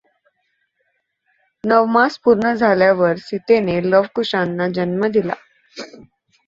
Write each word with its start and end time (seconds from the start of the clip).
नवमास 1.63 2.17
पूर्ण 2.19 2.53
झाल्यावर 2.55 3.15
सीतेने 3.19 3.79
लव 3.83 4.05
कुशाना 4.15 4.67
जन्म 4.75 5.07
दिला. 5.09 5.33